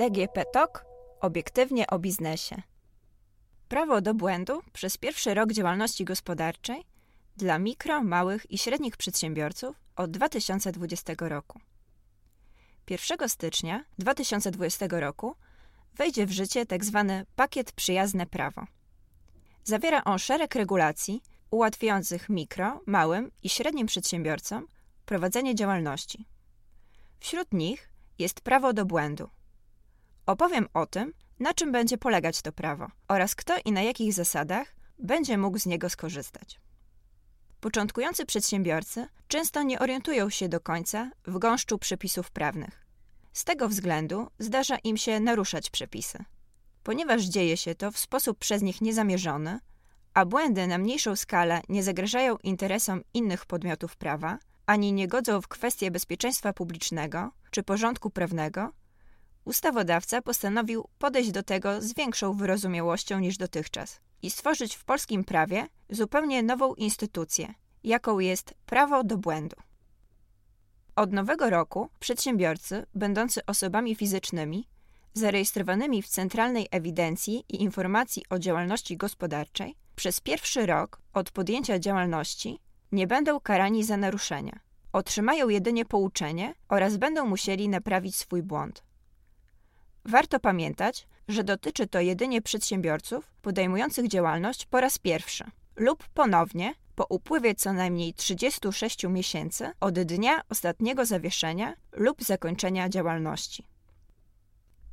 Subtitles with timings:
[0.00, 0.84] DGP TOK
[1.20, 2.62] obiektywnie o biznesie.
[3.68, 6.84] Prawo do błędu przez pierwszy rok działalności gospodarczej
[7.36, 11.60] dla mikro, małych i średnich przedsiębiorców od 2020 roku.
[12.90, 15.36] 1 stycznia 2020 roku
[15.94, 17.04] wejdzie w życie tzw.
[17.08, 18.66] Tak pakiet Przyjazne Prawo.
[19.64, 24.66] Zawiera on szereg regulacji ułatwiających mikro, małym i średnim przedsiębiorcom
[25.06, 26.24] prowadzenie działalności.
[27.18, 29.30] Wśród nich jest prawo do błędu.
[30.26, 34.74] Opowiem o tym, na czym będzie polegać to prawo oraz kto i na jakich zasadach
[34.98, 36.60] będzie mógł z niego skorzystać.
[37.60, 42.86] Początkujący przedsiębiorcy często nie orientują się do końca w gąszczu przepisów prawnych.
[43.32, 46.24] Z tego względu zdarza im się naruszać przepisy.
[46.82, 49.60] Ponieważ dzieje się to w sposób przez nich niezamierzony,
[50.14, 55.48] a błędy na mniejszą skalę nie zagrażają interesom innych podmiotów prawa, ani nie godzą w
[55.48, 58.72] kwestie bezpieczeństwa publicznego czy porządku prawnego,
[59.44, 65.66] ustawodawca postanowił podejść do tego z większą wyrozumiałością niż dotychczas i stworzyć w polskim prawie
[65.90, 69.56] zupełnie nową instytucję, jaką jest prawo do błędu.
[70.96, 74.68] Od nowego roku przedsiębiorcy, będący osobami fizycznymi,
[75.14, 82.58] zarejestrowanymi w Centralnej Ewidencji i Informacji o Działalności Gospodarczej, przez pierwszy rok od podjęcia działalności
[82.92, 84.60] nie będą karani za naruszenia.
[84.92, 88.82] Otrzymają jedynie pouczenie oraz będą musieli naprawić swój błąd.
[90.10, 95.44] Warto pamiętać, że dotyczy to jedynie przedsiębiorców podejmujących działalność po raz pierwszy
[95.76, 103.66] lub ponownie po upływie co najmniej 36 miesięcy od dnia ostatniego zawieszenia lub zakończenia działalności.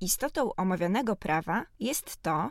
[0.00, 2.50] Istotą omawianego prawa jest to,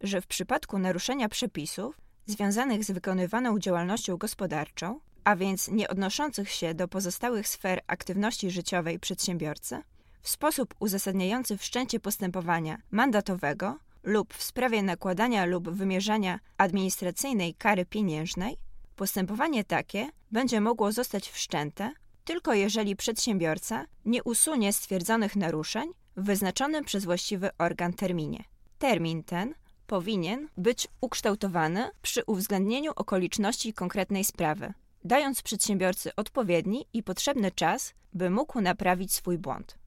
[0.00, 6.74] że w przypadku naruszenia przepisów związanych z wykonywaną działalnością gospodarczą, a więc nie odnoszących się
[6.74, 9.82] do pozostałych sfer aktywności życiowej przedsiębiorcy,
[10.22, 18.56] w sposób uzasadniający wszczęcie postępowania mandatowego lub w sprawie nakładania lub wymierzania administracyjnej kary pieniężnej,
[18.96, 21.92] postępowanie takie będzie mogło zostać wszczęte
[22.24, 28.44] tylko jeżeli przedsiębiorca nie usunie stwierdzonych naruszeń w wyznaczonym przez właściwy organ terminie.
[28.78, 29.54] Termin ten
[29.86, 34.72] powinien być ukształtowany przy uwzględnieniu okoliczności konkretnej sprawy,
[35.04, 39.79] dając przedsiębiorcy odpowiedni i potrzebny czas, by mógł naprawić swój błąd.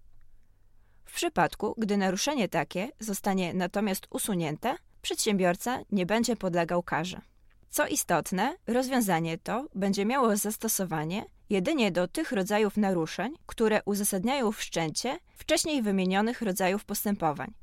[1.06, 7.22] W przypadku, gdy naruszenie takie zostanie natomiast usunięte, przedsiębiorca nie będzie podlegał karze.
[7.70, 15.20] Co istotne, rozwiązanie to będzie miało zastosowanie jedynie do tych rodzajów naruszeń, które uzasadniają wszczęcie
[15.36, 17.54] wcześniej wymienionych rodzajów postępowań.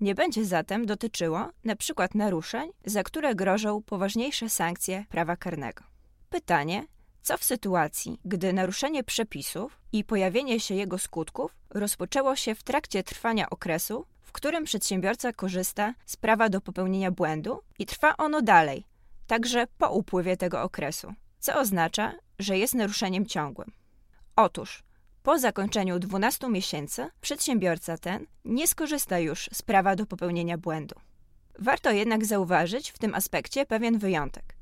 [0.00, 2.08] Nie będzie zatem dotyczyło np.
[2.14, 5.84] naruszeń, za które grożą poważniejsze sankcje prawa karnego.
[6.30, 6.86] Pytanie,
[7.22, 13.02] co w sytuacji, gdy naruszenie przepisów i pojawienie się jego skutków rozpoczęło się w trakcie
[13.02, 18.84] trwania okresu, w którym przedsiębiorca korzysta z prawa do popełnienia błędu i trwa ono dalej,
[19.26, 23.72] także po upływie tego okresu, co oznacza, że jest naruszeniem ciągłym.
[24.36, 24.82] Otóż,
[25.22, 30.94] po zakończeniu 12 miesięcy przedsiębiorca ten nie skorzysta już z prawa do popełnienia błędu.
[31.58, 34.61] Warto jednak zauważyć w tym aspekcie pewien wyjątek.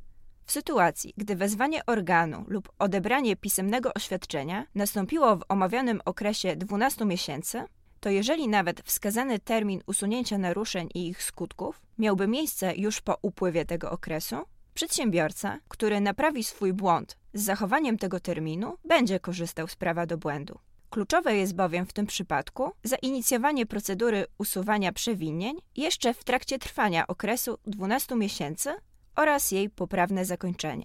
[0.51, 7.65] W sytuacji, gdy wezwanie organu lub odebranie pisemnego oświadczenia nastąpiło w omawianym okresie 12 miesięcy,
[8.01, 13.65] to jeżeli nawet wskazany termin usunięcia naruszeń i ich skutków miałby miejsce już po upływie
[13.65, 14.37] tego okresu,
[14.75, 20.59] przedsiębiorca, który naprawi swój błąd z zachowaniem tego terminu, będzie korzystał z prawa do błędu.
[20.91, 27.59] Kluczowe jest bowiem w tym przypadku zainicjowanie procedury usuwania przewinień jeszcze w trakcie trwania okresu
[27.67, 28.75] 12 miesięcy
[29.21, 30.85] oraz jej poprawne zakończenie.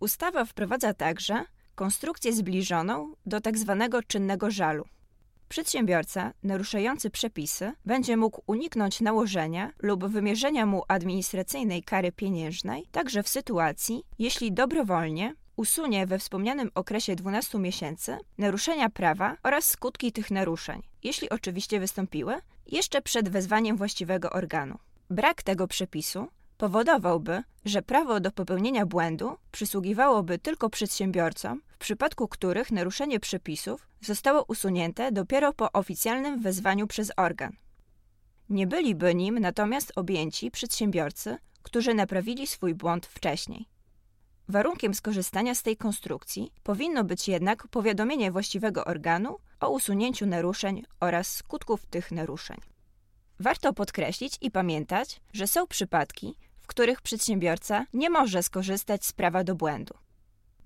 [0.00, 1.44] Ustawa wprowadza także
[1.74, 3.88] konstrukcję zbliżoną do tzw.
[3.90, 4.84] Tak czynnego żalu.
[5.48, 13.28] Przedsiębiorca naruszający przepisy będzie mógł uniknąć nałożenia lub wymierzenia mu administracyjnej kary pieniężnej, także w
[13.28, 20.82] sytuacji, jeśli dobrowolnie usunie we wspomnianym okresie 12 miesięcy naruszenia prawa oraz skutki tych naruszeń,
[21.02, 22.34] jeśli oczywiście wystąpiły,
[22.66, 24.78] jeszcze przed wezwaniem właściwego organu.
[25.10, 26.28] Brak tego przepisu
[26.60, 34.44] powodowałby, że prawo do popełnienia błędu przysługiwałoby tylko przedsiębiorcom, w przypadku których naruszenie przepisów zostało
[34.44, 37.52] usunięte dopiero po oficjalnym wezwaniu przez organ.
[38.48, 43.66] Nie byliby nim natomiast objęci przedsiębiorcy, którzy naprawili swój błąd wcześniej.
[44.48, 51.36] Warunkiem skorzystania z tej konstrukcji powinno być jednak powiadomienie właściwego organu o usunięciu naruszeń oraz
[51.36, 52.56] skutków tych naruszeń.
[53.40, 56.34] Warto podkreślić i pamiętać, że są przypadki,
[56.70, 59.94] których przedsiębiorca nie może skorzystać z prawa do błędu.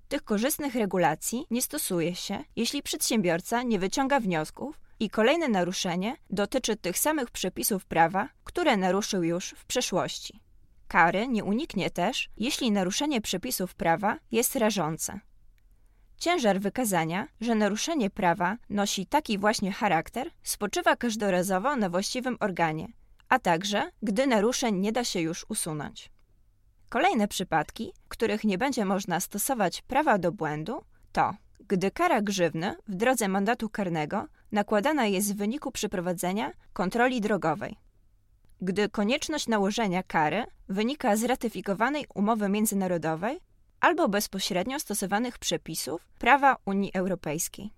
[0.07, 6.75] Tych korzystnych regulacji nie stosuje się, jeśli przedsiębiorca nie wyciąga wniosków i kolejne naruszenie dotyczy
[6.75, 10.39] tych samych przepisów prawa, które naruszył już w przeszłości.
[10.87, 15.19] Kary nie uniknie też, jeśli naruszenie przepisów prawa jest rażące.
[16.17, 22.87] Ciężar wykazania, że naruszenie prawa nosi taki właśnie charakter, spoczywa każdorazowo na właściwym organie,
[23.29, 26.11] a także gdy naruszeń nie da się już usunąć.
[26.89, 30.81] Kolejne przypadki, w których nie będzie można stosować prawa do błędu,
[31.11, 31.33] to
[31.67, 37.75] gdy kara grzywny w drodze mandatu karnego nakładana jest w wyniku przeprowadzenia kontroli drogowej,
[38.61, 43.39] gdy konieczność nałożenia kary wynika z ratyfikowanej umowy międzynarodowej
[43.79, 47.69] albo bezpośrednio stosowanych przepisów prawa Unii Europejskiej.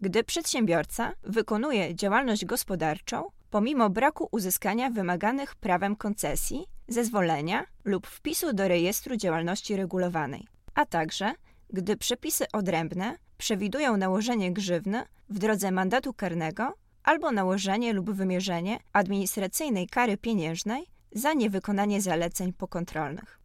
[0.00, 8.68] Gdy przedsiębiorca wykonuje działalność gospodarczą pomimo braku uzyskania wymaganych prawem koncesji, zezwolenia lub wpisu do
[8.68, 11.32] rejestru działalności regulowanej, a także
[11.70, 19.86] gdy przepisy odrębne przewidują nałożenie grzywny w drodze mandatu karnego albo nałożenie lub wymierzenie administracyjnej
[19.86, 23.40] kary pieniężnej za niewykonanie zaleceń pokontrolnych.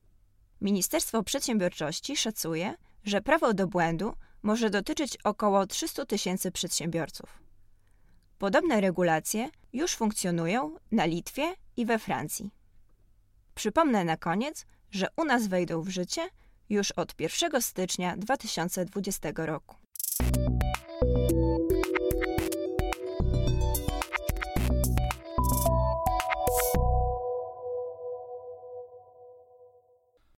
[0.61, 4.13] Ministerstwo Przedsiębiorczości szacuje, że prawo do błędu
[4.43, 7.48] może dotyczyć około 300 tysięcy przedsiębiorców.
[8.39, 12.51] Podobne regulacje już funkcjonują na Litwie i we Francji.
[13.55, 16.29] Przypomnę na koniec, że u nas wejdą w życie
[16.69, 19.75] już od 1 stycznia 2020 roku.